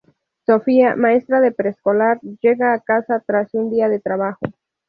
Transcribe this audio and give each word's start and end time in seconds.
Sofía, 0.47 0.95
maestra 0.95 1.39
de 1.41 1.51
preescolar, 1.51 2.19
llega 2.39 2.73
a 2.73 2.79
casa 2.79 3.19
tras 3.23 3.53
un 3.53 3.69
día 3.69 3.87
de 3.87 3.99
trabajo. 3.99 4.39